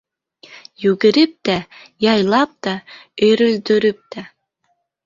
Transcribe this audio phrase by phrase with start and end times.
[0.85, 1.59] Йүгереп тә,
[2.07, 2.75] яйлап та,
[3.29, 4.27] өйрөлдөрөп тә.